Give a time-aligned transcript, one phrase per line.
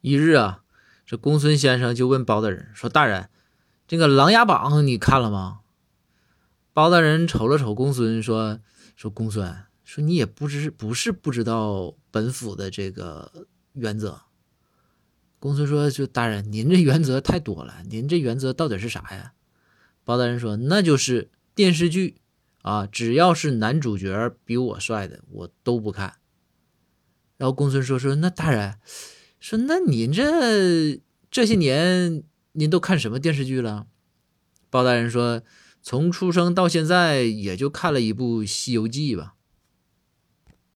[0.00, 0.62] 一日啊，
[1.04, 3.28] 这公孙先生就问包大人说：“大人，
[3.86, 5.60] 这个《琅琊榜》你看了吗？”
[6.72, 8.60] 包大人瞅了瞅公孙，说
[8.96, 9.54] ：“说公孙，
[9.84, 14.22] 说你也不知不是不知道本府的这个原则。”
[15.38, 19.34] 公孙说：“就大人，您这原则太多了，您这原则到底是啥呀？”
[20.04, 22.22] 包大人说：“那就是电视剧
[22.62, 26.14] 啊，只要是男主角比我帅的，我都不看。”
[27.36, 28.78] 然后公孙说：“说那大人。”
[29.40, 32.22] 说那您这这些年
[32.52, 33.86] 您都看什么电视剧了？
[34.68, 35.42] 包大人说，
[35.82, 39.34] 从出生到现在也就看了一部《西游记》吧。